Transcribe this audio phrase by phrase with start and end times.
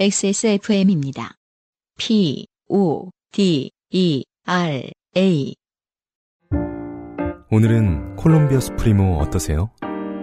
[0.00, 1.34] XSFM입니다.
[1.98, 5.54] P, O, D, E, R, A.
[7.50, 9.70] 오늘은 콜롬비아 수프리모 어떠세요?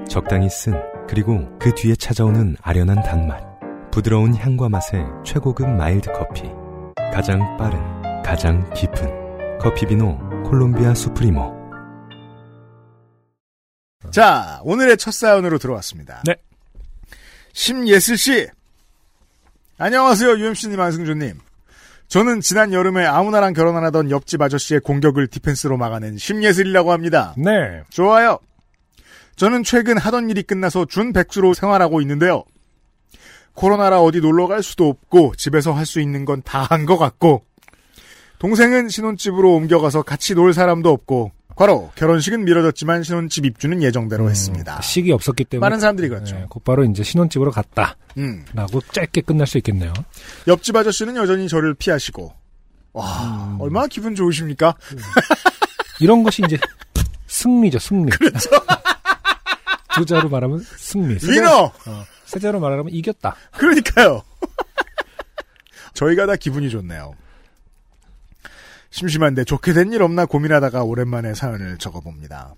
[0.09, 0.73] 적당히 쓴,
[1.07, 3.39] 그리고 그 뒤에 찾아오는 아련한 단맛.
[3.91, 6.45] 부드러운 향과 맛의 최고급 마일드 커피.
[7.13, 7.79] 가장 빠른,
[8.23, 11.55] 가장 깊은 커피비노 콜롬비아 수프리모.
[14.11, 16.23] 자, 오늘의 첫 사연으로 들어왔습니다.
[16.25, 16.35] 네.
[17.53, 18.56] 심예슬 씨.
[19.77, 21.33] 안녕하세요, UMC님, 안승준님.
[22.07, 27.35] 저는 지난 여름에 아무나랑 결혼 안 하던 옆집 아저씨의 공격을 디펜스로 막아낸 심예슬이라고 합니다.
[27.37, 27.83] 네.
[27.89, 28.39] 좋아요.
[29.35, 32.43] 저는 최근 하던 일이 끝나서 준 백수로 생활하고 있는데요.
[33.53, 37.43] 코로나라 어디 놀러 갈 수도 없고 집에서 할 수 있는 건 다 한 것 같고
[38.39, 44.79] 동생은 신혼집으로 옮겨가서 같이 놀 사람도 없고 과로 결혼식은 미뤄졌지만 신혼집 입주는 예정대로 했습니다.
[44.81, 46.35] 식이 없었기 때문에 많은 사람들이 그렇죠.
[46.35, 48.45] 네, 곧바로 이제 신혼집으로 갔다라고 음.
[48.91, 49.91] 짧게 끝날 수 있겠네요.
[50.47, 52.31] 옆집 아저씨는 여전히 저를 피하시고
[52.93, 53.23] 와
[53.55, 53.57] 음.
[53.59, 54.75] 얼마나 기분 좋으십니까?
[55.99, 56.59] 이런 것이 이제
[57.25, 58.11] 승리죠, 승리.
[58.11, 58.49] 그렇죠.
[59.95, 61.17] 두 자로 말하면 승리.
[61.17, 63.35] 세 위너 자- 어, 세 자로 말하면 이겼다.
[63.57, 64.21] 그러니까요.
[65.95, 67.15] 저희가 다 기분이 좋네요.
[69.01, 72.55] 심심한데 좋게 된 일 없나 고민하다가 오랜만에 사연을 적어봅니다.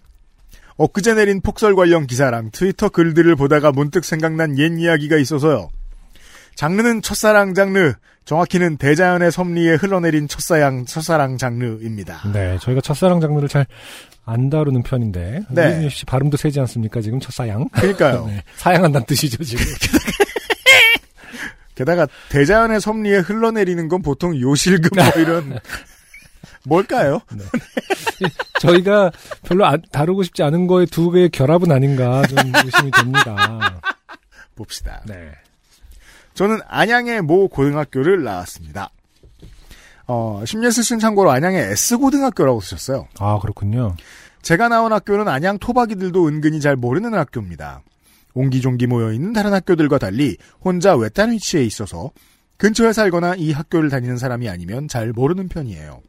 [0.77, 5.69] 엊그제 내린 폭설 관련 기사랑 트위터 글들을 보다가 문득 생각난 옛 이야기가 있어서요.
[6.55, 7.93] 장르는 첫사랑 장르,
[8.25, 12.21] 정확히는 대자연의 섭리에 흘러내린 첫사랑, 첫사랑 장르입니다.
[12.31, 13.65] 네, 저희가 첫사랑 장르를 잘
[14.25, 15.89] 안 다루는 편인데 네.
[15.89, 17.01] 씨 발음도 세지 않습니까?
[17.01, 17.67] 지금 첫사양.
[17.69, 18.25] 그러니까요.
[18.29, 19.65] 네, 사양한다는 뜻이죠 지금.
[21.73, 25.57] 게다가 대자연의 섭리에 흘러내리는 건 보통 요실금 뭐 이런
[26.65, 27.19] 뭘까요?
[28.59, 29.11] 저희가
[29.43, 33.81] 별로 안- 다루고 싶지 않은 거에 두 개의 결합은 아닌가 좀 의심이 됩니다.
[34.55, 35.01] 봅시다.
[35.07, 35.31] 네.
[36.33, 38.89] 저는 안양의 모 고등학교를 나왔습니다.
[40.07, 43.07] 어, 심예슬 씨는 참고로 안양의 S고등학교라고 쓰셨어요.
[43.19, 43.95] 아 그렇군요.
[44.41, 47.81] 제가 나온 학교는 안양 토박이들도 은근히 잘 모르는 학교입니다.
[48.33, 52.11] 옹기종기 모여있는 다른 학교들과 달리 혼자 외딴 위치에 있어서
[52.57, 56.01] 근처에 살거나 이 학교를 다니는 사람이 아니면 잘 모르는 편이에요.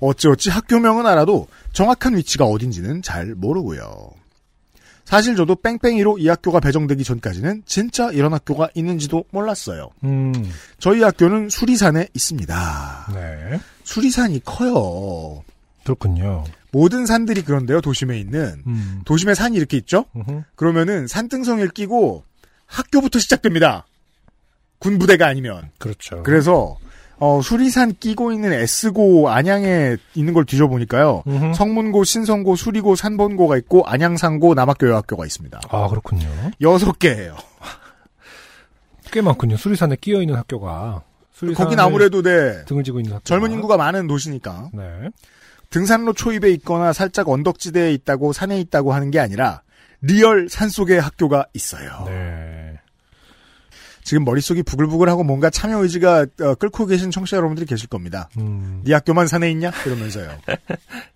[0.00, 4.10] 어찌어찌 학교명은 알아도 정확한 위치가 어딘지는 잘 모르고요.
[5.04, 9.88] 사실 저도 뺑뺑이로 이 학교가 배정되기 전까지는 진짜 이런 학교가 있는지도 몰랐어요.
[10.04, 10.34] 음,
[10.78, 13.12] 저희 학교는 수리산에 있습니다.
[13.14, 13.58] 네.
[13.84, 15.42] 수리산이 커요.
[15.84, 16.44] 그렇군요.
[16.70, 18.62] 모든 산들이 그런데요, 도심에 있는.
[18.66, 19.00] 음.
[19.06, 20.04] 도심에 산이 이렇게 있죠?
[20.14, 20.42] 음흠.
[20.54, 22.24] 그러면은 산등성이를 끼고
[22.66, 23.86] 학교부터 시작됩니다.
[24.78, 25.70] 군부대가 아니면.
[25.78, 26.22] 그렇죠.
[26.22, 26.76] 그래서,
[27.20, 31.24] 어, 수리산 끼고 있는 S고 안양에 있는 걸 뒤져보니까요.
[31.26, 31.54] 음흠.
[31.54, 35.60] 성문고, 신성고, 수리고, 산본고가 있고, 안양상고, 남학교 여학교가 있습니다.
[35.68, 36.28] 아 그렇군요.
[36.60, 37.36] 여섯 개예요.
[39.10, 39.56] 꽤 많군요.
[39.56, 41.02] 수리산에 끼어 있는 학교가.
[41.56, 43.24] 거긴 아무래도 네, 등을 지고 있는 학교.
[43.24, 44.70] 젊은 인구가 많은 도시니까.
[44.72, 44.82] 네.
[45.70, 49.62] 등산로 초입에 있거나 살짝 언덕지대에 있다고 산에 있다고 하는 게 아니라
[50.00, 52.04] real 산속에 학교가 있어요.
[52.06, 52.47] 네.
[54.08, 58.30] 지금 머릿속이 부글부글하고 뭔가 참여 의지가 어, 끓고 계신 청취자 여러분들이 계실 겁니다.
[58.38, 58.80] 음.
[58.82, 59.70] 네 학교만 산에 있냐?
[59.84, 60.30] 이러면서요.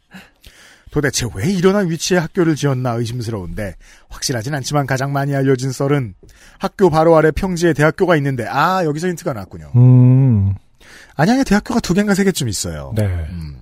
[0.93, 3.77] 도대체 왜 이러한 위치에 학교를 지었나 의심스러운데
[4.11, 6.13] 확실하진 않지만 가장 많이 알려진 썰은
[6.59, 9.73] 학교 바로 아래 평지에 대학교가 있는데 아 여기서 힌트가 나왔군요.
[9.75, 10.55] 음.
[11.17, 12.93] 안양에 대학교가 두 개인가 세 개쯤 있어요.
[12.95, 13.05] 네.
[13.07, 13.57] 음.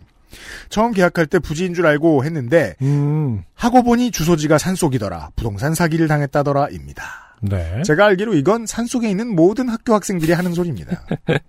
[0.70, 3.44] 처음 계약할 때 부지인 줄 알고 했는데 음.
[3.54, 5.30] 하고 보니 주소지가 산속이더라.
[5.36, 7.29] 부동산 사기를 당했다더라입니다.
[7.40, 7.82] 네.
[7.82, 11.04] 제가 알기로 이건 산속에 있는 모든 학교 학생들이 하는 소리입니다.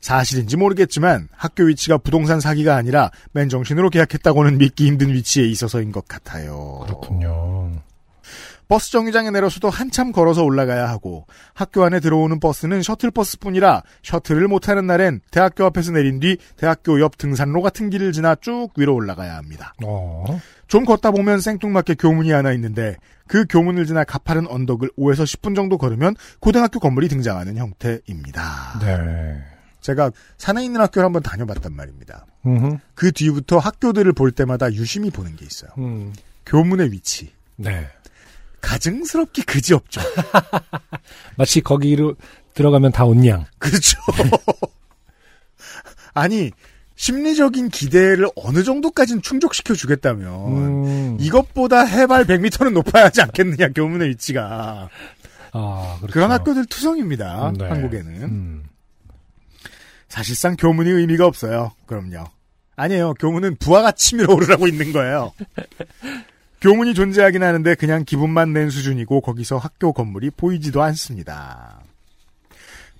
[0.00, 6.80] 사실인지 모르겠지만 학교 위치가 부동산 사기가 아니라 맨정신으로 계약했다고는 믿기 힘든 위치에 있어서인 것 같아요.
[6.84, 7.72] 그렇군요.
[8.68, 15.20] 버스 정류장에 내려서도 한참 걸어서 올라가야 하고 학교 안에 들어오는 버스는 셔틀버스뿐이라 셔틀을 못하는 날엔
[15.30, 19.74] 대학교 앞에서 내린 뒤 대학교 옆 등산로 같은 길을 지나 쭉 위로 올라가야 합니다.
[19.84, 20.40] 어.
[20.66, 22.96] 좀 걷다 보면 생뚱맞게 교문이 하나 있는데
[23.28, 28.80] 그 교문을 지나 가파른 언덕을 5에서 10분 정도 걸으면 고등학교 건물이 등장하는 형태입니다.
[28.80, 29.42] 네.
[29.80, 32.26] 제가 산에 있는 학교를 한번 다녀봤단 말입니다.
[32.46, 32.78] 음.
[32.94, 35.70] 그 뒤부터 학교들을 볼 때마다 유심히 보는 게 있어요.
[35.78, 36.12] 음.
[36.44, 37.32] 교문의 위치.
[37.54, 37.86] 네.
[38.60, 40.00] 가증스럽게 그지없죠.
[41.36, 42.16] 마치 거기로
[42.54, 43.44] 들어가면 다 온양.
[43.58, 43.98] 그렇죠.
[46.14, 46.50] 아니
[46.96, 51.16] 심리적인 기대를 어느 정도까지는 충족시켜 주겠다면 음.
[51.20, 54.88] 이것보다 해발 100m는 높아야 하지 않겠느냐 교문의 위치가
[55.52, 56.12] 아, 그렇죠.
[56.12, 57.52] 그런 학교들 투성입니다.
[57.58, 57.66] 네.
[57.66, 58.64] 한국에는 음.
[60.08, 61.72] 사실상 교문이 의미가 없어요.
[61.86, 62.24] 그럼요.
[62.76, 63.14] 아니에요.
[63.14, 65.32] 교문은 부아가 치밀어 오르라고 있는 거예요.
[66.60, 71.80] 교문이 존재하긴 하는데 그냥 기분만 낸 수준이고 거기서 학교 건물이 보이지도 않습니다.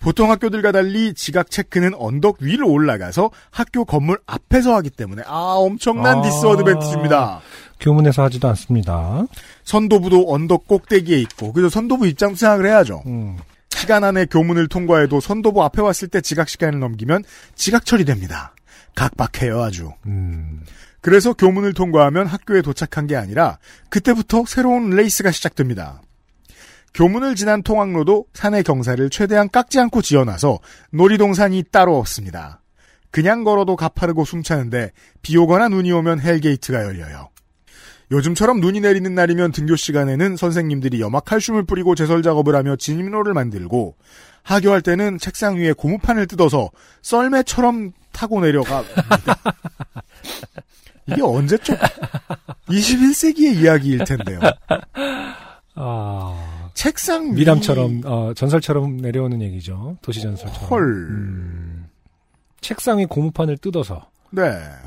[0.00, 6.18] 보통 학교들과 달리 지각 체크는 언덕 위를 올라가서 학교 건물 앞에서 하기 때문에 아 엄청난
[6.18, 6.22] 아.
[6.22, 7.40] disadvantage입니다.
[7.80, 9.26] 교문에서 하지도 않습니다.
[9.64, 13.02] 선도부도 언덕 꼭대기에 있고 그래서 선도부 입장도 생각을 해야죠.
[13.06, 13.36] 음.
[13.70, 17.24] 시간 안에 교문을 통과해도 선도부 앞에 왔을 때 지각 시간을 넘기면
[17.54, 18.54] 지각 처리됩니다.
[18.94, 19.92] 각박해요 아주.
[20.06, 20.62] 음.
[21.06, 23.60] 그래서 교문을 통과하면 학교에 도착한 게 아니라
[23.90, 26.02] 그때부터 새로운 레이스가 시작됩니다.
[26.94, 30.58] 교문을 지난 통학로도 산의 경사를 최대한 깎지 않고 지어놔서
[30.90, 32.60] 놀이동산이 따로 없습니다.
[33.12, 34.90] 그냥 걸어도 가파르고 숨차는데
[35.22, 37.28] 비 오거나 눈이 오면 hell gate가 열려요.
[38.10, 43.94] 요즘처럼 눈이 내리는 날이면 등교 시간에는 선생님들이 염화 칼슘을 뿌리고 제설 작업을 하며 진입로를 만들고
[44.42, 46.70] 하교할 때는 책상 위에 고무판을 뜯어서
[47.02, 49.36] 썰매처럼 타고 내려갑니다.
[51.08, 51.74] 이게 언제죠?
[52.68, 54.40] 21세기의 이야기일 텐데요.
[55.74, 56.70] 아.
[56.74, 57.40] 책상 위...
[57.40, 59.96] 미담처럼 어, 전설처럼 내려오는 얘기죠.
[60.02, 60.68] 도시 전설처럼.
[60.68, 60.82] 헐.
[60.82, 61.86] 음.
[62.60, 64.06] 책상이 고무판을 뜯어서.
[64.30, 64.42] 네.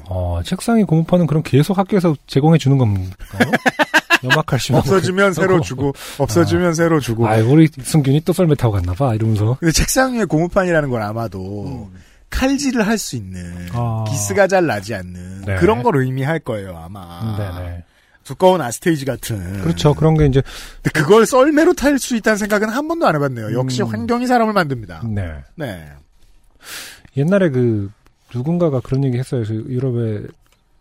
[0.07, 3.15] 어, 책상이 고무판은 그럼 계속 학교에서 제공해 주는 겁니까?
[4.23, 7.27] 염화칼슘 없어지면 새로 주고 없어지면 새로 주고.
[7.27, 9.57] 아, 우리 승균이 또 썰매 타고 갔나 봐 이러면서.
[9.59, 11.89] 근데 책상 위에 고무판이라는 건 아마도
[12.29, 14.05] 칼질을 할 수 있는 아.
[14.07, 15.55] 기스가 잘 나지 않는 네.
[15.55, 17.37] 그런 걸 의미할 거예요 아마.
[17.37, 17.83] 네네.
[18.23, 19.61] 두꺼운 아스테이지 같은.
[19.61, 19.93] 그렇죠.
[19.95, 20.41] 그런 게 이제
[20.93, 23.53] 그걸 썰매로 탈 수 있다는 생각은 한 번도 안 해봤네요.
[23.57, 23.87] 역시 음.
[23.87, 25.01] 환경이 사람을 만듭니다.
[25.07, 25.33] 네.
[25.55, 25.87] 네.
[27.17, 27.89] 옛날에 그
[28.33, 29.43] 누군가가 그런 얘기 했어요.
[29.47, 30.27] 그 유럽의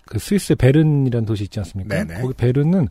[0.04, 2.04] 그 스위스의 베른이라는 도시 있지 않습니까?
[2.04, 2.20] 네네.
[2.20, 2.88] 거기 베른은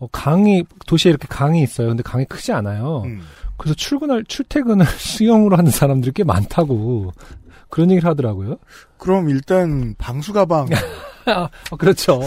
[0.00, 1.88] 어, 강이 도시에 이렇게 강이 있어요.
[1.88, 3.02] 근데 강이 크지 않아요.
[3.06, 3.22] 음.
[3.56, 7.12] 그래서 출근할 출퇴근을 수영으로 하는 사람들이 꽤 많다고
[7.70, 8.56] 그런 얘기를 하더라고요.
[8.96, 10.68] 그럼 일단 방수 가방
[11.26, 11.48] 아,
[11.78, 12.20] 그렇죠.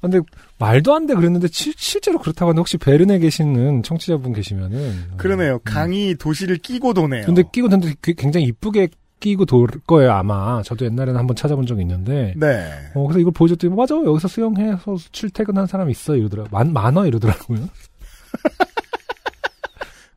[0.00, 0.18] 근데
[0.58, 5.54] 말도 안 돼 그랬는데 치- 실제로 그렇다고 하는데 혹시 베른에 계시는 청취자분 계시면은 그러네요.
[5.54, 5.58] 음.
[5.64, 7.26] 강이 도시를 끼고 도네요.
[7.26, 8.88] 근데 끼고 다는데 굉장히 이쁘게
[9.20, 10.62] 끼고 돌 거예요 아마.
[10.62, 12.32] 저도 옛날에는 한번 찾아본 적이 있는데.
[12.36, 12.70] 네.
[12.94, 16.44] 어 그래서 이걸 보여줬더니 맞아 여기서 수영해서 출퇴근한 사람이 있어 이러더라.
[16.50, 17.68] 만 많아 이러더라고요.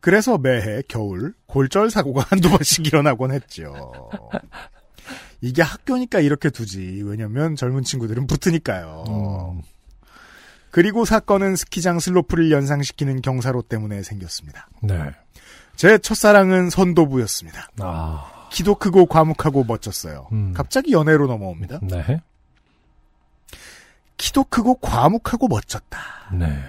[0.03, 4.11] 그래서 매해 겨울 골절 사고가 한두 번씩 일어나곤 했죠.
[5.39, 7.03] 이게 학교니까 이렇게 두지.
[7.05, 9.05] 왜냐면 젊은 친구들은 붙으니까요.
[9.07, 9.61] 어,
[10.71, 14.67] 그리고 사건은 스키장 슬로프를 연상시키는 경사로 때문에 생겼습니다.
[14.81, 15.11] 네.
[15.77, 17.69] 제 첫사랑은 선도부였습니다.
[17.79, 20.27] 아, 키도 크고 과묵하고 멋졌어요.
[20.33, 20.51] 음.
[20.53, 21.79] 갑자기 연애로 넘어옵니다.
[21.81, 22.19] 네.
[24.17, 25.97] 키도 크고 과묵하고 멋졌다.
[26.33, 26.61] 네.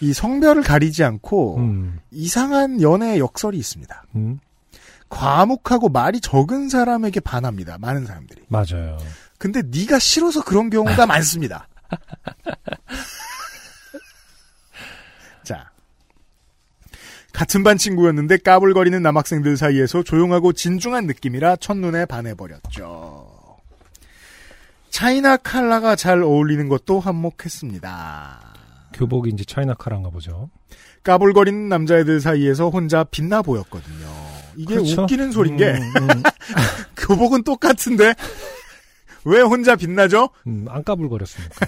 [0.00, 4.04] 이 성별을 가리지 않고 음, 이상한 연애 역설이 있습니다.
[4.16, 4.38] 음,
[5.08, 7.78] 과묵하고 말이 적은 사람에게 반합니다.
[7.78, 8.42] 많은 사람들이.
[8.48, 8.98] 맞아요.
[9.38, 11.68] 근데 네가 싫어서 그런 경우가 많습니다.
[15.44, 15.70] 자.
[17.32, 23.38] 같은 반 친구였는데 까불거리는 남학생들 사이에서 조용하고 진중한 느낌이라 첫눈에 반해버렸죠.
[24.90, 28.47] 차이나 칼라가 잘 어울리는 것도 한몫했습니다.
[28.98, 30.50] 교복이 이제 차이나 카란가 보죠.
[31.04, 34.06] 까불거리는 남자애들 사이에서 혼자 빛나 보였거든요.
[34.56, 35.02] 이게 그렇죠.
[35.02, 36.22] 웃기는 소린 게 음, 음,
[36.96, 38.14] 교복은 똑같은데
[39.24, 40.30] 왜 혼자 빛나죠?
[40.48, 41.66] 음, 안 까불거렸으니까.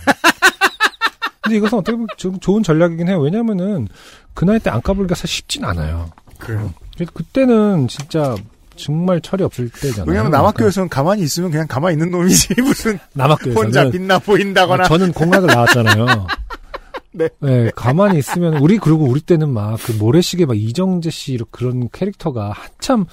[1.42, 3.20] 근데 이것은 어떻게 보면 좀 좋은 전략이긴 해요.
[3.20, 3.86] 왜냐면은
[4.34, 6.10] 그 나이 때 안 까불기가 사실 쉽진 않아요.
[6.38, 6.72] 그래요.
[6.94, 8.34] 그래서 그때는 진짜
[8.76, 10.06] 정말 철이 없을 때잖아요.
[10.10, 15.12] 왜냐면 남학교에서는 가만히 있으면 그냥 가만히 있는 놈이지 무슨 남학교에서는 혼자 빛나 보인다거나 아, 저는
[15.12, 16.26] 공학을 나왔잖아요.
[17.12, 17.70] 네.
[17.74, 22.50] 가만히 있으면 우리 그리고 우리 때는 막 그 모래시계 막 이정재 씨 이런 그런 캐릭터가
[22.52, 23.06] 한참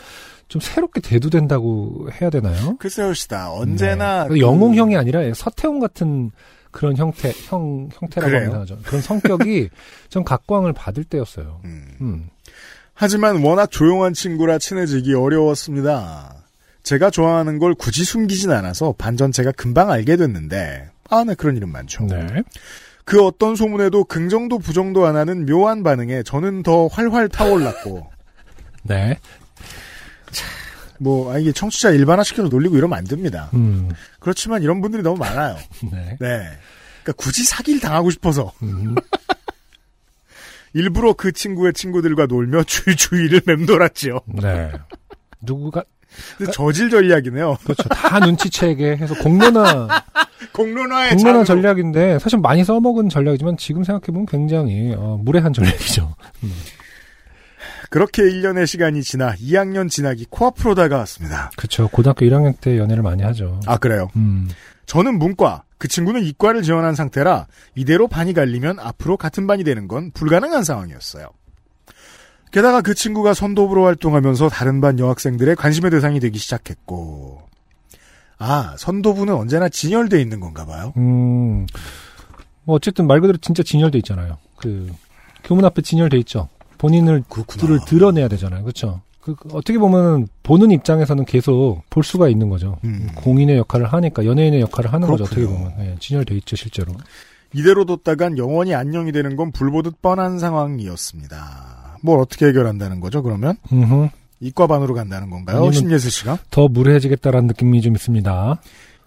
[0.48, 2.77] 좀 새롭게 대두된다고 해야 되나요?
[2.77, 4.30] 글쎄요 시다 언제나 네.
[4.30, 6.32] 그- 영웅형이 아니라 서태웅 같은
[6.72, 8.77] 그런 형태 형 형태라고 하죠.
[8.86, 9.70] 그런 성격이
[10.10, 11.62] 전 각광을 받을 때였어요.
[11.66, 11.86] 음.
[12.01, 12.30] 음.
[12.94, 16.36] 하지만 워낙 조용한 친구라 친해지기 어려웠습니다.
[16.84, 21.69] 제가 좋아하는 걸 굳이 숨기진 않아서 반전 제가 금방 알게 됐는데 아, 네 그런 일은
[21.71, 22.05] 많죠.
[22.05, 22.43] 네.
[23.05, 28.05] 그 어떤 소문에도 긍정도 부정도 안 하는 묘한 반응에 저는 더 활활 타올랐고
[28.83, 29.17] 네.
[30.99, 33.49] 뭐 아, 이게 청취자 일반화시켜서 놀리고 이러면 안 됩니다.
[33.53, 33.89] 음.
[34.19, 35.55] 그렇지만 이런 분들이 너무 많아요.
[35.91, 36.17] 네.
[36.19, 36.49] 네.
[37.03, 38.95] 그러니까 굳이 사기를 당하고 싶어서 음.
[40.73, 44.19] 일부러 그 친구의 친구들과 놀며 주위주위를 맴돌았지요.
[44.41, 44.71] 네.
[45.41, 45.83] 누구가
[46.37, 47.57] 근데 저질 전략이네요.
[47.63, 47.83] 그렇죠.
[47.89, 49.87] 다 눈치채게 해서 공론화
[50.53, 51.44] 공론화의 공론화 자극으로.
[51.46, 56.15] 전략인데 사실 많이 써먹은 전략이지만 지금 생각해보면 굉장히 어, 무례한 전략이죠.
[57.89, 61.51] 그렇게 1년의 시간이 지나 2학년 진학이 코앞으로 다가왔습니다.
[61.56, 61.88] 그렇죠.
[61.88, 63.60] 고등학교 1학년 때 연애를 많이 하죠.
[63.65, 64.10] 아 그래요.
[64.15, 64.50] 음.
[64.86, 70.12] 저는 문과, 그 친구는 이과를 지원한 상태라 이대로 반이 갈리면 앞으로 같은 반이 되는 건
[70.12, 71.27] 불가능한 상황이었어요.
[72.51, 77.47] 게다가 그 친구가 선도부로 활동하면서 다른 반 여학생들의 관심의 대상이 되기 시작했고,
[78.39, 80.94] 아, 선도부는 언제나 진열돼 있는 건가 봐요.
[80.98, 81.65] 음,
[82.63, 84.38] 뭐 어쨌든 말 그대로 진짜 진열돼 있잖아요.
[84.58, 84.91] 그
[85.44, 86.50] 교문 앞에 진열돼 있죠.
[86.77, 87.24] 본인을.
[87.48, 88.63] 들을 드러내야 되잖아요.
[88.63, 89.01] 그렇죠?
[89.22, 92.77] 그, 그 어떻게 보면 보는 입장에서는 계속 볼 수가 있는 거죠.
[92.84, 93.10] 음.
[93.15, 95.24] 공인의 역할을 하니까 연예인의 역할을 하는 거죠.
[95.24, 95.72] 어떻게 그렇군요.
[95.72, 96.94] 보면 예, 진열돼 있죠 실제로.
[97.53, 101.98] 이대로 뒀다간 영원히 안녕이 되는 건 불보듯 뻔한 상황이었습니다.
[102.03, 103.58] 뭘 어떻게 해결한다는 거죠, 그러면?
[103.72, 104.10] 음흠.
[104.39, 105.72] 이과반으로 간다는 건가요?
[105.72, 106.38] 신예슬 씨가?
[106.51, 108.60] 더 무례해지겠다라는 느낌이 좀 있습니다.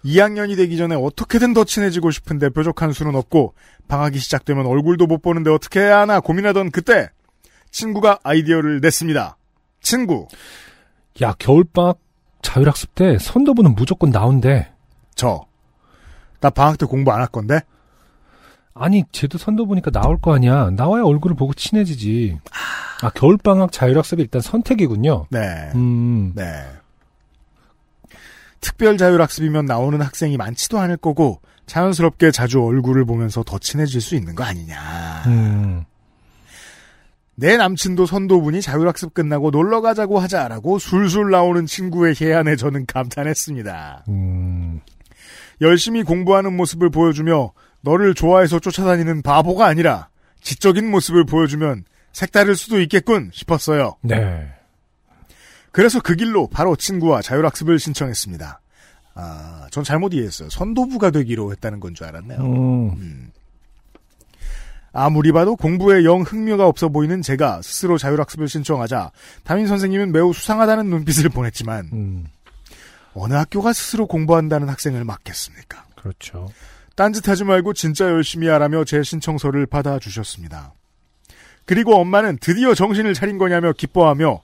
[0.04, 3.54] 2학년이 되기 전에 어떻게든 더 친해지고 싶은데 뾰족한 수는 없고
[3.86, 7.10] 방학이 시작되면 얼굴도 못 보는데 어떻게 해야 하나 고민하던 그때
[7.70, 9.36] 친구가 아이디어를 냈습니다.
[9.82, 10.26] 친구,
[11.22, 11.98] 야 겨울방학
[12.42, 14.72] 자율학습 때 선도부는 무조건 나온대.
[15.14, 15.44] 저.
[16.40, 17.60] 나 방학 때 공부 안 할 건데?
[18.74, 20.70] 아니 쟤도 선도 보니까 나올 거 아니야.
[20.70, 22.38] 나와야 얼굴을 보고 친해지지.
[23.02, 25.26] 아 겨울 방학 자율학습이 일단 선택이군요.
[25.30, 25.70] 네.
[25.74, 26.32] 음.
[26.34, 26.44] 네.
[28.60, 34.34] 특별 자율학습이면 나오는 학생이 많지도 않을 거고 자연스럽게 자주 얼굴을 보면서 더 친해질 수 있는
[34.34, 35.22] 거 아니냐.
[35.26, 35.84] 음.
[37.36, 44.04] 내 남친도 선도분이 자율학습 끝나고 놀러 가자고 하자라고 술술 나오는 친구의 해안에 저는 감탄했습니다.
[44.08, 44.80] 음.
[45.62, 50.08] 열심히 공부하는 모습을 보여주며 너를 좋아해서 쫓아다니는 바보가 아니라
[50.42, 53.96] 지적인 모습을 보여주면 색다를 수도 있겠군 싶었어요.
[54.02, 54.48] 네.
[55.72, 58.60] 그래서 그 길로 바로 친구와 자율학습을 신청했습니다.
[59.14, 60.50] 아, 전 잘못 이해했어요.
[60.50, 62.38] 선도부가 되기로 했다는 건 줄 알았네요.
[62.40, 62.90] 음.
[62.92, 63.30] 음.
[64.92, 69.12] 아무리 봐도 공부에 영 흥미가 없어 보이는 제가 스스로 자율학습을 신청하자
[69.44, 72.26] 담임 선생님은 매우 수상하다는 눈빛을 보냈지만 음.
[73.14, 75.84] 어느 학교가 스스로 공부한다는 학생을 맡겠습니까?
[75.94, 76.48] 그렇죠.
[77.00, 80.74] 딴짓하지 말고 진짜 열심히 하라며 제 신청서를 받아주셨습니다.
[81.64, 84.42] 그리고 엄마는 드디어 정신을 차린 거냐며 기뻐하며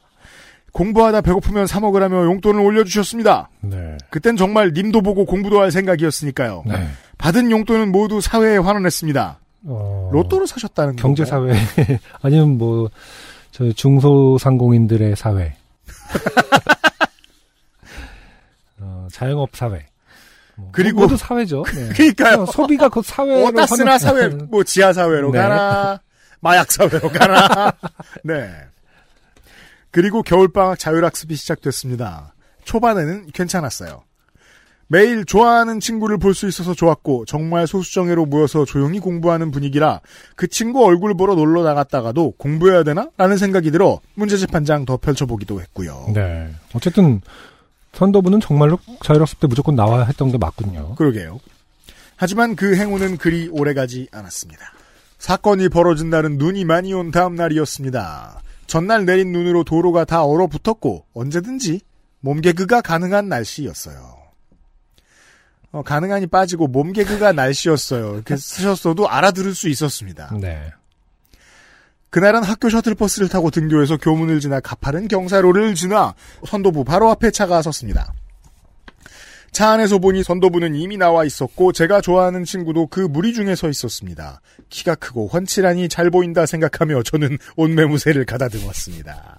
[0.72, 3.50] 공부하다 배고프면 사 먹으라며 용돈을 올려주셨습니다.
[3.60, 3.98] 네.
[4.08, 6.64] 그땐 정말 님도 보고 공부도 할 생각이었으니까요.
[6.66, 6.88] 네.
[7.18, 9.38] 받은 용돈은 모두 사회에 환원했습니다.
[9.64, 10.10] 어.
[10.14, 11.02] 로또를 사셨다는 거죠.
[11.02, 11.52] 경제 사회
[12.22, 15.56] 아니면 뭐저 중소상공인들의 사회
[18.80, 19.84] 어, 자영업 사회
[20.56, 21.64] 뭐, 그리고- 모두 사회죠.
[21.74, 21.88] 네.
[21.90, 22.42] 그러니까요.
[22.42, 25.38] 어, 소비가 그 사회로 하는- 사회, 뭐 지하 사회로 네.
[25.38, 26.00] 가라,
[26.40, 27.72] 마약 사회로 가라.
[28.24, 28.50] 네.
[29.90, 32.34] 그리고 겨울방학 자율학습이 시작됐습니다.
[32.64, 34.02] 초반에는 괜찮았어요.
[34.88, 40.00] 매일 좋아하는 친구를 볼 수 있어서 좋았고 정말 소수정예로 모여서 조용히 공부하는 분위기라
[40.36, 43.08] 그 친구 얼굴 보러 놀러 나갔다가도 공부해야 되나?
[43.16, 46.10] 라는 생각이 들어 문제집 한 장 더 펼쳐보기도 했고요.
[46.14, 46.54] 네.
[46.72, 47.20] 어쨌든
[47.96, 50.94] 선도부는 정말로 자율학습 때 무조건 나와야 했던 게 맞군요.
[50.96, 51.40] 그러게요.
[52.16, 54.72] 하지만 그 행운은 그리 오래가지 않았습니다.
[55.18, 58.42] 사건이 벌어진 날은 눈이 많이 온 다음 날이었습니다.
[58.66, 61.80] 전날 내린 눈으로 도로가 다 얼어붙었고 언제든지
[62.20, 64.16] 몸개그가 가능한 날씨였어요.
[65.72, 68.14] 어, 가능한이 빠지고 몸개그가 날씨였어요.
[68.14, 70.34] 이렇게 쓰셨어도 알아들을 수 있었습니다.
[70.40, 70.72] 네.
[72.16, 76.14] 그날은 학교 셔틀버스를 타고 등교해서 교문을 지나 가파른 경사로를 지나
[76.46, 78.14] 선도부 바로 앞에 차가 섰습니다.
[79.52, 84.40] 차 안에서 보니 선도부는 이미 나와 있었고 제가 좋아하는 친구도 그 무리 중에 서 있었습니다.
[84.70, 89.36] 키가 크고 훤칠하니 잘 보인다 생각하며 저는 옷매무새를 가다듬었습니다.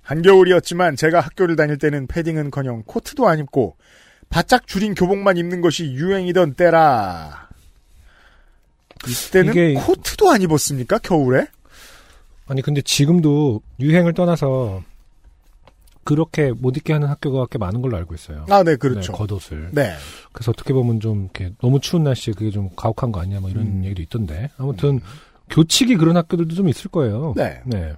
[0.00, 3.76] 한겨울이었지만 제가 학교를 다닐 때는 패딩은커녕 코트도 안 입고
[4.30, 7.51] 바짝 줄인 교복만 입는 것이 유행이던 때라.
[9.08, 10.98] 이때는 이게- 코트도 안 입었습니까?
[10.98, 11.46] 겨울에?
[12.46, 14.82] 아니 근데 지금도 유행을 떠나서
[16.04, 18.44] 그렇게 못 입게 하는 학교가 꽤 많은 걸로 알고 있어요.
[18.50, 19.12] 아, 네, 그렇죠.
[19.12, 19.70] 네, 겉옷을.
[19.72, 19.94] 네.
[20.32, 23.66] 그래서 어떻게 보면 좀 이렇게 너무 추운 날씨에 그게 좀 가혹한 거 아니냐 뭐 이런
[23.66, 23.84] 음.
[23.84, 24.50] 얘기도 있던데.
[24.56, 25.00] 아무튼
[25.50, 27.34] 교칙이 그런 학교들도 좀 있을 거예요.
[27.36, 27.60] 네.
[27.66, 27.92] 네.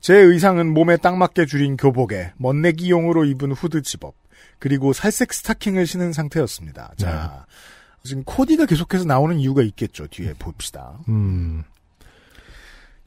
[0.00, 4.14] 제 의상은 몸에 딱 맞게 줄인 교복에 멋내기용으로 입은 후드 집업
[4.58, 6.92] 그리고 살색 스타킹을 신은 상태였습니다.
[6.98, 7.46] 자,
[8.06, 10.06] 지금 코디가 계속해서 나오는 이유가 있겠죠.
[10.06, 10.98] 뒤에 봅시다.
[11.08, 11.62] 음.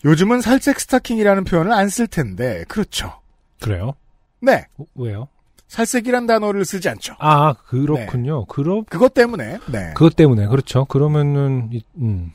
[0.05, 3.13] 요즘은 살색 스타킹이라는 표현을 안 쓸 텐데 그렇죠.
[3.59, 3.93] 그래요?
[4.41, 5.27] 네, 어, 왜요?
[5.67, 7.15] 살색이란 단어를 쓰지 않죠.
[7.19, 8.45] 아, 그렇군요.
[8.45, 9.91] 그러 그것 때문에 네.
[9.95, 10.85] 그것 때문에 그렇죠.
[10.85, 12.31] 그러면은 이- 음.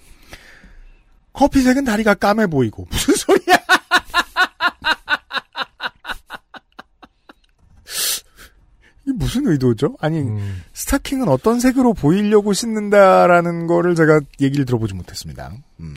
[1.33, 3.56] 커피색은 다리가 까매 보이고 무슨 소리야?
[9.07, 9.97] 이 무슨 의도죠?
[10.01, 10.63] 아니 음.
[10.73, 15.53] 스타킹은 어떤 색으로 보이려고 신는다라는 거를 제가 얘기를 들어보지 못했습니다.
[15.81, 15.95] 음.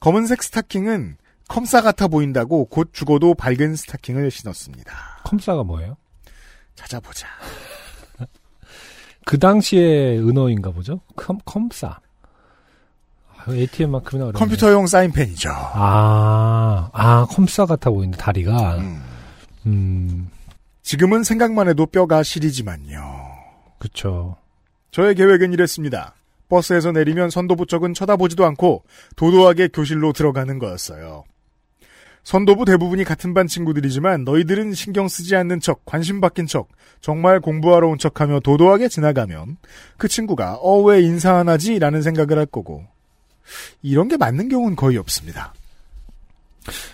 [0.00, 1.16] 검은색 스타킹은
[1.48, 4.92] 컴싸 같아 보인다고 곧 죽어도 밝은 스타킹을 신었습니다.
[5.24, 5.96] 컴싸가 뭐예요?
[6.74, 7.26] 찾아보자.
[9.24, 11.00] 그 당시의 은어인가 보죠?
[11.14, 11.98] 컴, 컴싸.
[13.36, 14.38] 아, ATM만큼이나 어려워.
[14.38, 15.50] 컴퓨터용 사인펜이죠.
[15.52, 18.76] 아, 아, 컴싸 같아 보이는데, 다리가.
[18.78, 19.02] 음.
[19.66, 20.30] 음,
[20.86, 23.02] 지금은 생각만 해도 뼈가 시리지만요.
[23.80, 24.36] 그쵸.
[24.92, 26.14] 저의 계획은 이랬습니다.
[26.48, 28.84] 버스에서 내리면 선도부 쪽은 쳐다보지도 않고
[29.16, 31.24] 도도하게 교실로 들어가는 거였어요.
[32.22, 36.68] 선도부 대부분이 같은 반 친구들이지만 너희들은 신경 쓰지 않는 척, 관심 바뀐 척,
[37.00, 39.56] 정말 공부하러 온 척하며 도도하게 지나가면
[39.96, 41.80] 그 친구가 어 왜 인사 안 하지?
[41.80, 42.84] 라는 생각을 할 거고
[43.82, 45.52] 이런 게 맞는 경우는 거의 없습니다.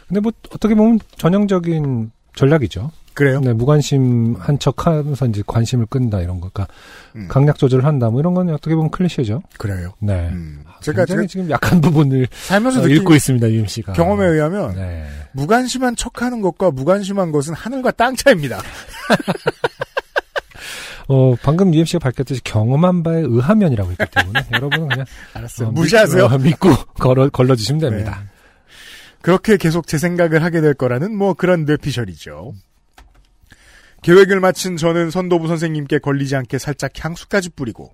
[0.09, 2.91] 근데 뭐, 어떻게 보면 전형적인 전략이죠.
[3.15, 3.41] 그래요?
[3.41, 6.51] 네, 무관심 한척 하면서 이제 관심을 끈다, 이런 거.
[6.53, 6.73] 그러니까,
[7.17, 9.43] 음, 강약 조절을 한다, 뭐 이런 건 어떻게 보면 클리셰죠.
[9.59, 9.93] 그래요.
[9.99, 10.29] 네.
[10.31, 13.93] 음, 제가, 제가 굉장히 지금 약한 부분을 살면서 어, 읽고 있습니다, 유임 씨가.
[13.93, 15.07] 경험에 의하면 네.
[15.33, 18.61] 무관심한 척 하는 것과 무관심한 것은 하늘과 땅 차이입니다.
[21.09, 25.69] 어, 방금 유임 씨가 밝혔듯이 경험한 바에 의하면이라고 했기 때문에 여러분은 그냥 알았어요.
[25.69, 26.29] 어, 무시하세요.
[26.29, 28.23] 믿, 어, 믿고 걸어, 걸러주시면 됩니다.
[29.21, 32.55] 그렇게 계속 제 생각을 하게 될 거라는 뭐 그런 뇌피셜이죠.
[34.03, 37.93] 계획을 마친 저는 선도부 선생님께 걸리지 않게 살짝 향수까지 뿌리고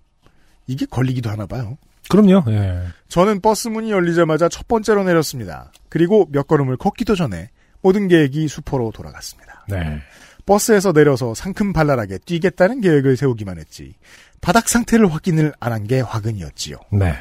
[0.66, 1.78] 이게 걸리기도 하나 봐요.
[2.08, 2.44] 그럼요.
[2.48, 2.84] 예.
[3.08, 5.70] 저는 버스 문이 열리자마자 첫 번째로 내렸습니다.
[5.90, 7.50] 그리고 몇 걸음을 걷기도 전에
[7.82, 9.64] 모든 계획이 수포로 돌아갔습니다.
[9.68, 10.00] 네.
[10.46, 13.94] 버스에서 내려서 상큼 발랄하게 뛰겠다는 계획을 세우기만 했지
[14.40, 16.78] 바닥 상태를 확인을 안 한 게 화근이었지요.
[16.92, 17.14] 네.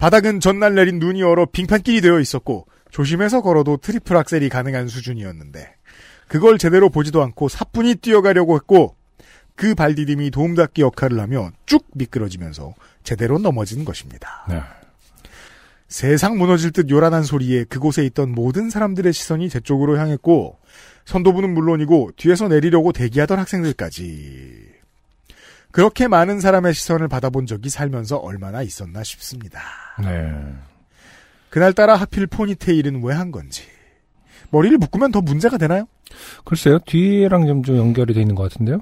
[0.00, 5.74] 바닥은 전날 내린 눈이 얼어 빙판길이 되어 있었고 조심해서 걸어도 트리플 악셀이 가능한 수준이었는데
[6.28, 8.94] 그걸 제대로 보지도 않고 사뿐히 뛰어가려고 했고
[9.56, 14.44] 그 발디딤이 도움닫기 역할을 하며 쭉 미끄러지면서 제대로 넘어진 것입니다.
[14.48, 14.60] 네.
[15.88, 20.58] 세상 무너질 듯 요란한 소리에 그곳에 있던 모든 사람들의 시선이 제 쪽으로 향했고
[21.06, 24.68] 선도부는 물론이고 뒤에서 내리려고 대기하던 학생들까지
[25.70, 29.62] 그렇게 많은 사람의 시선을 받아본 적이 살면서 얼마나 있었나 싶습니다.
[30.02, 30.30] 네.
[31.50, 33.64] 그날따라 하필 포니테일은 왜 한 건지
[34.50, 35.86] 머리를 묶으면 더 문제가 되나요?
[36.44, 36.78] 글쎄요.
[36.86, 38.80] 뒤랑 좀, 좀 연결이 돼 있는 것 같은데요.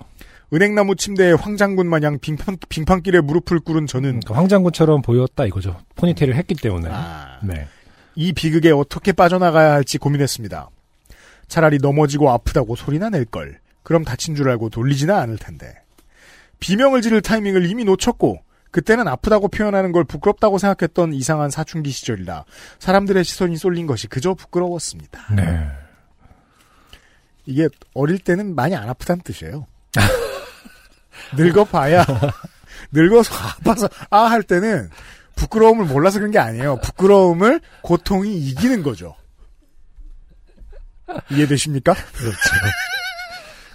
[0.52, 5.76] 은행나무 침대에 황장군 마냥 빙판, 빙판길에 무릎을 꿇은 저는 그러니까 황장군처럼 보였다 이거죠.
[5.96, 6.88] 포니테일을 했기 때문에.
[6.90, 7.66] 아, 네.
[8.14, 10.70] 이 비극에 어떻게 빠져나가야 할지 고민했습니다.
[11.48, 13.58] 차라리 넘어지고 아프다고 소리나 낼 걸.
[13.82, 15.74] 그럼 다친 줄 알고 돌리지나 않을 텐데.
[16.60, 18.40] 비명을 지를 타이밍을 이미 놓쳤고
[18.76, 22.44] 그때는 아프다고 표현하는 걸 부끄럽다고 생각했던 이상한 사춘기 시절이라
[22.78, 25.34] 사람들의 시선이 쏠린 것이 그저 부끄러웠습니다.
[25.34, 25.66] 네.
[27.46, 29.66] 이게 어릴 때는 많이 안 아프다는 뜻이에요.
[31.38, 32.04] 늙어봐야
[32.92, 34.90] 늙어서 아파서 아 할 때는
[35.36, 36.76] 부끄러움을 몰라서 그런 게 아니에요.
[36.80, 39.16] 부끄러움을 고통이 이기는 거죠.
[41.30, 41.94] 이해되십니까?
[41.94, 42.38] 그렇죠.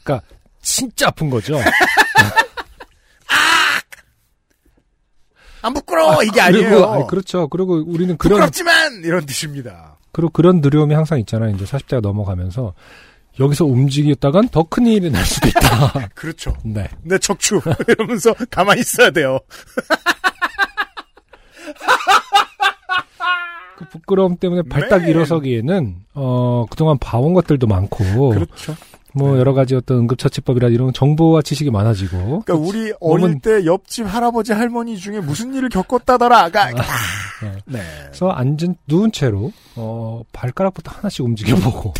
[0.03, 0.27] 그러니까
[0.61, 1.59] 진짜 아픈 거죠.
[5.61, 6.85] 안 부끄러워 이게 그리고, 아니에요.
[6.91, 7.47] 아니, 그렇죠.
[7.47, 9.97] 그리고 우리는 그런 부끄럽지만 이런 뜻입니다.
[10.11, 11.55] 그리고 그런 두려움이 항상 있잖아요.
[11.55, 12.73] 이제 40대가 넘어가면서
[13.39, 16.09] 여기서 움직였다간 더 큰 일이 날 수도 있다.
[16.15, 16.53] 그렇죠.
[16.63, 16.89] 네.
[17.03, 19.39] 내 척추 이러면서 가만히 있어야 돼요.
[23.77, 25.09] 그 부끄러움 때문에 발딱 네.
[25.09, 28.75] 일어서기에는 어 그동안 봐온 것들도 많고 그렇죠.
[29.13, 34.53] 뭐 여러 가지 어떤 응급처치법이라 이런 정보와 지식이 많아지고 그러니까 우리 어릴 때 옆집 할아버지
[34.53, 37.51] 할머니 중에 무슨 일을 겪었다더라가 네.
[37.65, 37.81] 네.
[38.05, 41.93] 그래서 앉은 누운 채로 어 발가락부터 하나씩 움직여보고 뭐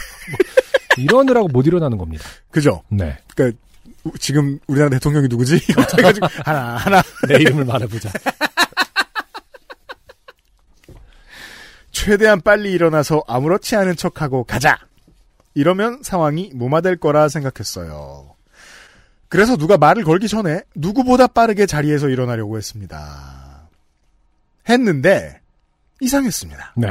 [0.97, 2.23] 이러느라고 못 일어나는 겁니다.
[2.49, 2.81] 그죠.
[2.89, 3.17] 네.
[3.35, 3.57] 그러니까
[4.03, 5.59] 우- 지금 우리나라 대통령이 누구지?
[5.97, 8.09] 해가지고 하나 하나 내 이름을 말해보자.
[11.91, 14.77] 최대한 빨리 일어나서 아무렇지 않은 척하고 가자.
[15.53, 18.35] 이러면 상황이 무마될 거라 생각했어요.
[19.27, 23.69] 그래서 누가 말을 걸기 전에 누구보다 빠르게 자리에서 일어나려고 했습니다.
[24.67, 25.39] 했는데
[26.01, 26.73] 이상했습니다.
[26.77, 26.87] 네.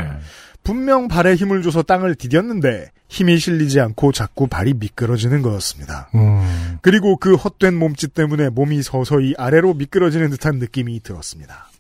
[0.63, 6.11] 분명 발에 힘을 줘서 땅을 디뎠는데 힘이 실리지 않고 자꾸 발이 미끄러지는 거였습니다.
[6.15, 6.79] 음.
[6.81, 11.71] 그리고 그 헛된 몸짓 때문에 몸이 서서히 아래로 미끄러지는 듯한 느낌이 들었습니다.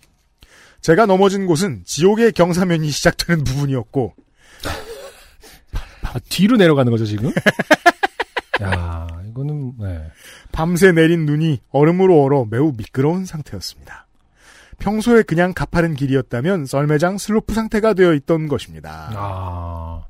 [0.80, 4.14] 제가 넘어진 곳은 지옥의 경사면이 시작되는 부분이었고
[6.12, 7.32] 아, 뒤로 내려가는 거죠 지금?
[8.62, 10.10] 야 이거는 네.
[10.52, 14.06] 밤새 내린 눈이 얼음으로 얼어 매우 미끄러운 상태였습니다.
[14.78, 19.10] 평소에 그냥 가파른 길이었다면 썰매장 슬로프 상태가 되어 있던 것입니다.
[19.14, 20.04] 아.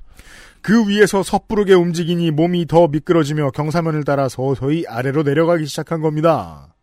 [0.62, 6.74] 그 위에서 섣부르게 움직이니 몸이 더 미끄러지며 경사면을 따라 서서히 아래로 내려가기 시작한 겁니다.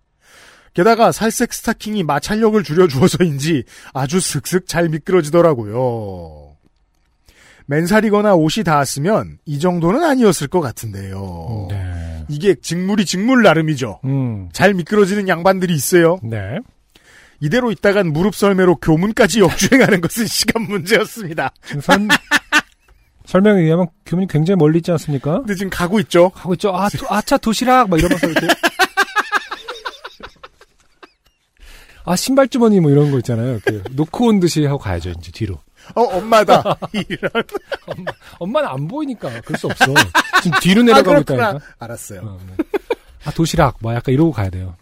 [0.73, 6.47] 게다가 살색 스타킹이 마찰력을 줄여주어서인지 아주 슥슥 잘 미끄러지더라고요.
[7.67, 11.67] 맨살이거나 옷이 닿았으면 이 정도는 아니었을 것 같은데요.
[11.69, 12.23] 네.
[12.30, 13.99] 이게 직물이 직물 나름이죠.
[14.06, 14.49] 음.
[14.53, 16.19] 잘 미끄러지는 양반들이 있어요.
[16.23, 16.60] 네.
[17.39, 21.51] 이대로 있다간 무릎 썰매로 교문까지 역주행하는 것은 시간 문제였습니다.
[21.82, 22.08] 선-
[23.25, 25.39] 설명에 의하면 교문이 굉장히 멀리 있지 않습니까?
[25.39, 26.30] 근데 지금 가고 있죠.
[26.30, 26.73] 가고 있죠.
[26.73, 28.47] 아, 도, 아차 도시락 막 이러면서 이렇게.
[32.06, 33.60] 아 신발 주머니 뭐 이런 거 있잖아요.
[33.91, 35.60] 놓고 온 듯이 하고 가야죠 이제 뒤로.
[35.95, 36.62] 어, 엄마다.
[36.93, 37.32] 이런.
[38.39, 39.86] 엄마는 안 보이니까 그럴 수 없어.
[40.43, 41.19] 지금 뒤로 내려가고 아.
[41.19, 41.60] 있다니까.
[41.80, 42.21] 알았어요.
[42.21, 42.63] 어, 네.
[43.26, 44.76] 아 도시락 뭐 약간 이러고 가야 돼요.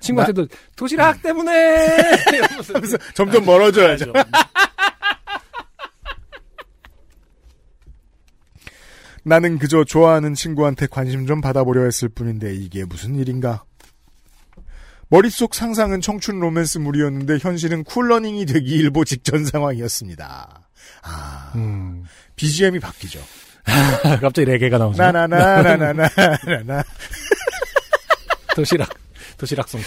[0.00, 0.46] 친구한테도
[0.76, 1.52] 도시락 때문에
[2.48, 4.12] 하면서 점점 멀어져야죠.
[9.22, 13.64] 나는 그저 좋아하는 친구한테 관심 좀 받아보려 했을 뿐인데 이게 무슨 일인가?
[15.10, 20.68] 머릿속 상상은 청춘 로맨스물이었는데 현실은 쿨러닝이 되기 일보 직전 상황이었습니다.
[21.02, 22.04] 아, 음.
[22.36, 23.20] BGM이 바뀌죠.
[23.64, 25.02] 아, 갑자기 레게가 나오죠.
[25.02, 26.82] 나나나나나나나.
[28.54, 28.88] 도시락,
[29.36, 29.80] 도시락송.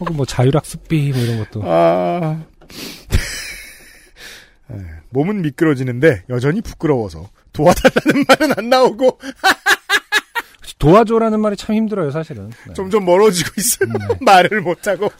[0.00, 1.62] 혹은 뭐 자율학습비 뭐 이런 것도.
[1.64, 2.42] 아.
[4.68, 9.20] 네, 몸은 미끄러지는데 여전히 부끄러워서 도와달라는 말은 안 나오고.
[10.84, 12.50] 도와줘라는 말이 참 힘들어요 사실은.
[12.66, 12.74] 네.
[12.74, 13.88] 점점 멀어지고 있어요.
[13.92, 14.18] 네.
[14.20, 15.10] 말을 못하고.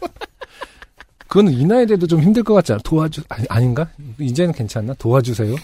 [1.26, 2.80] 그건 이 나이 돼도 좀 힘들 것 같지 않아?
[2.84, 3.88] 도와주 아니, 아닌가?
[4.18, 4.94] 이제는 괜찮나?
[4.94, 5.56] 도와주세요.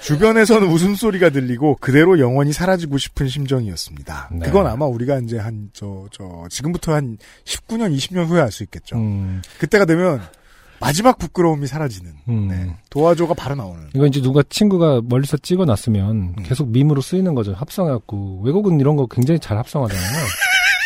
[0.00, 4.30] 주변에서는 웃음소리가 들리고 그대로 영원히 사라지고 싶은 심정이었습니다.
[4.32, 4.46] 네.
[4.46, 8.96] 그건 아마 우리가 이제 한, 저, 저, 지금부터 한 19년, 20년 후에 알 수 있겠죠.
[8.96, 10.22] 음, 그때가 되면
[10.80, 12.12] 마지막 부끄러움이 사라지는.
[12.28, 12.48] 음.
[12.48, 12.76] 네.
[12.90, 13.88] 도와줘가 바로 나오는.
[13.94, 16.36] 이거 이제 누가 친구가 멀리서 찍어놨으면 음.
[16.44, 17.52] 계속 밈으로 쓰이는 거죠.
[17.54, 20.24] 합성해갖고 외국은 이런 거 굉장히 잘 합성하잖아요.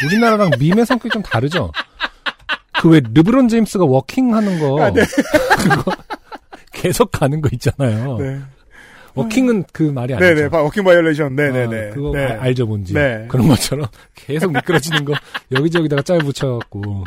[0.06, 1.70] 우리나라랑 밈의 성격이 좀 다르죠.
[2.80, 5.02] 그 왜 르브론 제임스가 walking하는 거 아, 네.
[5.58, 5.92] 그거
[6.72, 8.16] 계속 가는 거 있잖아요.
[8.18, 8.40] 네.
[9.14, 10.34] walking은 그 말이 아니죠.
[10.34, 10.48] 네네.
[10.48, 11.36] 바- walking violation.
[11.36, 11.90] 네네네.
[11.90, 12.24] 아, 그거 네.
[12.24, 12.94] 알- 알죠 뭔지.
[12.94, 13.26] 네.
[13.28, 15.12] 그런 것처럼 계속 미끄러지는 거
[15.52, 17.04] 여기저기다가 짤 붙여갖고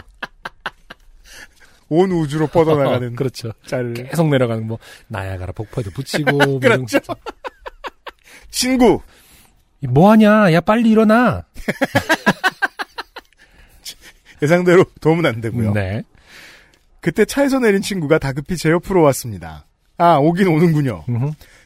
[1.89, 3.51] 온 우주로 뻗어나가는 그렇죠.
[3.67, 3.93] 짤을.
[3.93, 6.99] 계속 내려가는 뭐 나야가라 폭포에도 붙이고 뭐 그렇죠.
[8.49, 9.01] 친구.
[9.89, 10.51] 뭐 하냐?
[10.53, 11.43] 야 빨리 일어나.
[14.41, 15.73] 예상대로 도움은 안 되고요.
[15.73, 16.03] 네.
[17.01, 19.65] 그때 차에서 내린 친구가 다급히 제 옆으로 왔습니다.
[19.97, 21.05] 아, 오긴 오는군요.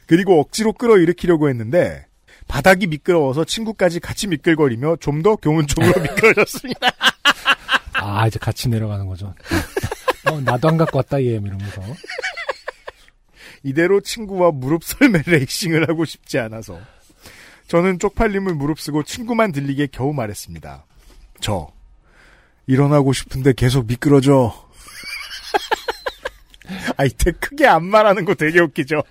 [0.06, 2.06] 그리고 억지로 끌어일으키려고 했는데
[2.46, 6.88] 바닥이 미끄러워서 친구까지 같이 미끌거리며 좀 더 교문 쪽으로 미끄러졌습니다.
[7.94, 9.34] 아 이제 같이 내려가는 거죠.
[10.26, 11.82] 어, 나도 안 갖고 왔다 얘 이러면서.
[13.62, 16.80] 이대로 친구와 무릎 설매 레이싱을 하고 싶지 않아서
[17.68, 20.86] 저는 쪽팔림을 무릅쓰고 친구만 들리게 겨우 말했습니다.
[21.40, 21.70] 저
[22.66, 24.68] 일어나고 싶은데 계속 미끄러져.
[26.96, 29.02] 아이 때 크게 안 말하는 거 되게 웃기죠.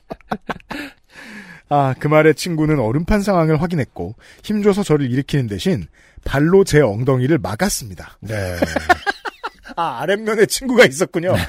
[1.69, 5.88] 아, 그 말에 친구는 얼음판 상황을 확인했고 힘줘서 저를 일으키는 대신
[6.26, 8.17] 발로 제 엉덩이를 막았습니다.
[8.22, 8.58] 네.
[9.80, 11.34] 아, 아랫면에 친구가 있었군요.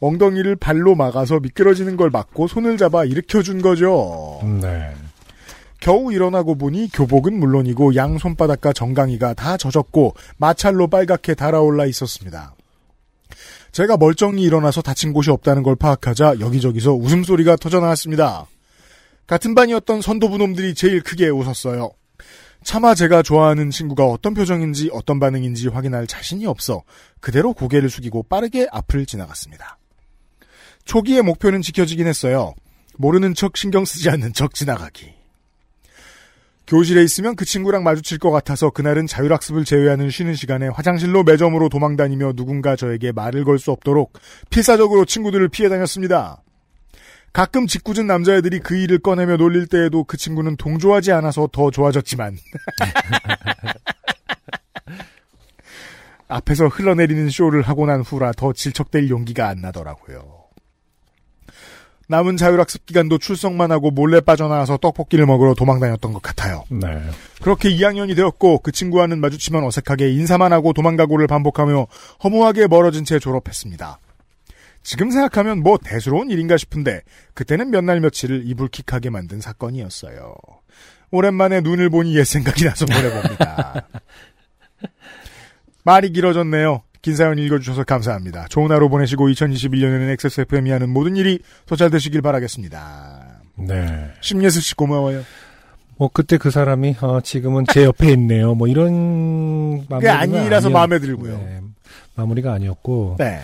[0.00, 4.40] 엉덩이를 발로 막아서 미끄러지는 걸 막고 손을 잡아 일으켜준 거죠.
[4.60, 4.92] 네.
[5.80, 12.54] 겨우 일어나고 보니 교복은 물론이고 양 손바닥과 정강이가 다 젖었고 마찰로 빨갛게 달아올라 있었습니다.
[13.70, 18.46] 제가 멀쩡히 일어나서 다친 곳이 없다는 걸 파악하자 여기저기서 웃음소리가 터져나왔습니다.
[19.26, 21.92] 같은 반이었던 선도부 놈들이 제일 크게 웃었어요.
[22.64, 26.82] 차마 제가 좋아하는 친구가 어떤 표정인지 어떤 반응인지 확인할 자신이 없어
[27.20, 29.78] 그대로 고개를 숙이고 빠르게 앞을 지나갔습니다.
[30.84, 32.54] 초기의 목표는 지켜지긴 했어요.
[32.96, 35.12] 모르는 척 신경 쓰지 않는 척 지나가기.
[36.66, 42.32] 교실에 있으면 그 친구랑 마주칠 것 같아서 그날은 자율학습을 제외하는 쉬는 시간에 화장실로 매점으로 도망다니며
[42.34, 44.12] 누군가 저에게 말을 걸 수 없도록
[44.50, 46.42] 필사적으로 친구들을 피해 다녔습니다.
[47.32, 52.36] 가끔 짓궂은 남자애들이 그 일을 꺼내며 놀릴 때에도 그 친구는 동조하지 않아서 더 좋아졌지만
[56.28, 60.42] 앞에서 흘러내리는 쇼를 하고 난 후라 더 질척댈 용기가 안 나더라고요.
[62.08, 66.64] 남은 자율학습 기간도 출석만 하고 몰래 빠져나와서 떡볶이를 먹으러 도망다녔던 것 같아요.
[66.68, 67.00] 네.
[67.40, 71.86] 그렇게 2학년이 되었고 그 친구와는 마주치면 어색하게 인사만 하고 도망가고를 반복하며
[72.22, 73.98] 허무하게 멀어진 채 졸업했습니다.
[74.82, 77.02] 지금 생각하면 뭐 대수로운 일인가 싶은데
[77.34, 80.34] 그때는 몇 날 며칠을 이불킥하게 만든 사건이었어요.
[81.10, 83.86] 오랜만에 눈을 보니 옛 생각이 나서 보내봅니다.
[85.84, 86.82] 말이 길어졌네요.
[87.02, 88.46] 긴 사연 읽어주셔서 감사합니다.
[88.48, 93.40] 좋은 하루 보내시고 2021년에는 XSFM이 하는 모든 일이 더 잘 되시길 바라겠습니다.
[93.56, 94.10] 네.
[94.20, 95.22] 심예슬 씨 고마워요.
[95.98, 98.54] 뭐 그때 그 사람이 어, 지금은 제 옆에 있네요.
[98.54, 101.36] 뭐 이런 마무리가 아니라서 아니었- 마음에 들고요.
[101.38, 101.60] 네,
[102.14, 103.40] 마무리가 아니었고 네.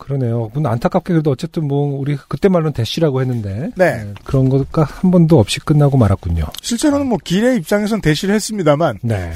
[0.00, 0.48] 그러네요.
[0.52, 4.12] 근데 안타깝게 그래도 어쨌든 뭐 우리 그때 말로는 대시라고 했는데 네.
[4.24, 6.44] 그런 것과 한 번도 없이 끝나고 말았군요.
[6.62, 9.32] 실제로는 뭐 길의 입장에선 대시를 했습니다만 네.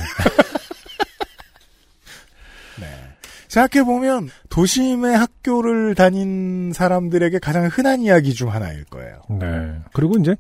[3.55, 9.21] 생각해 보면 도심의 학교를 다닌 사람들에게 가장 흔한 이야기 중 하나일 거예요.
[9.31, 9.77] 네.
[9.93, 10.35] 그리고 이제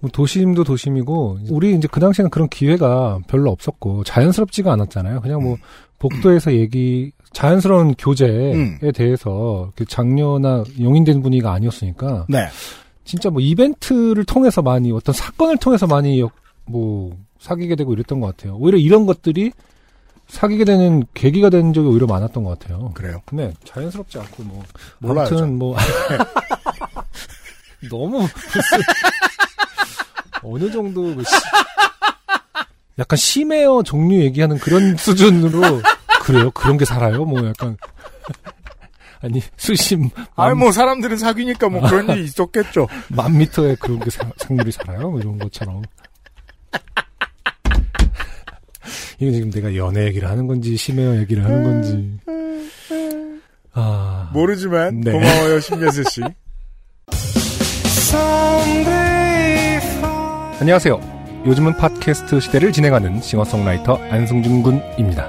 [0.00, 5.22] 뭐 도심도 도심이고 우리 이제 그 당시에는 그런 기회가 별로 없었고 자연스럽지가 않았잖아요.
[5.22, 5.56] 그냥 뭐
[5.98, 8.78] 복도에서 얘기 자연스러운 교제에 음.
[8.94, 12.48] 대해서 그 장녀나 용인된 분위기가 아니었으니까 네.
[13.04, 16.32] 진짜 뭐 이벤트를 통해서 많이 어떤 사건을 통해서 많이 역-
[16.66, 18.56] 뭐 사귀게 되고 이랬던 것 같아요.
[18.56, 19.52] 오히려 이런 것들이
[20.28, 22.90] 사귀게 되는 계기가 된 적이 오히려 많았던 것 같아요.
[22.94, 23.22] 그래요.
[23.32, 24.62] 네, 자연스럽지 않고 뭐
[24.98, 25.74] 몰라요, 아무튼 뭐
[27.88, 28.28] 너무 무슨
[30.42, 31.30] 어느 정도 그 시-
[32.98, 35.80] 약간 심해어 종류 얘기하는 그런 수준으로
[36.28, 36.50] 그래요?
[36.50, 37.24] 그런 게 살아요?
[37.24, 37.76] 뭐 약간
[39.20, 39.42] 아니
[40.36, 42.86] 아니, 만, 뭐, 사람들은 사귀니까 뭐 그런 일이 있었겠죠.
[43.08, 45.10] 만 미터에 그런 게 사- 생물이 살아요?
[45.10, 45.82] 뭐 이런 것처럼.
[49.18, 52.18] 이거 지금 내가 연애 얘기를 하는 건지 심해어 얘기를 하는 건지.
[53.72, 55.10] 아 모르지만, 네.
[55.12, 56.20] 고마워요, 신예슬 씨.
[60.60, 61.42] 안녕하세요.
[61.46, 65.28] 요즘은 팟캐스트 시대를 진행하는 싱어송라이터 안승준 군입니다.